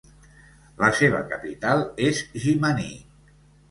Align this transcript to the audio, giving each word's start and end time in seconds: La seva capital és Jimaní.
La 0.85 0.89
seva 1.01 1.21
capital 1.35 1.87
és 2.09 2.27
Jimaní. 2.49 2.93